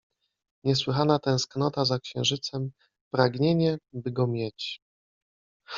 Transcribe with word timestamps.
Niesłychana 0.63 1.19
tęsknota 1.19 1.85
za 1.85 1.99
księżycem, 1.99 2.71
pragnienie, 3.13 3.77
by 3.93 4.11
go 4.11 4.27
mieć. 4.27 4.81